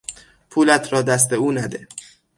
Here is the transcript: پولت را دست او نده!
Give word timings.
پولت 0.49 0.93
را 0.93 1.01
دست 1.01 1.33
او 1.33 1.51
نده! 1.51 1.87